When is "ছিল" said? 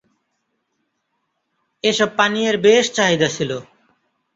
3.27-3.51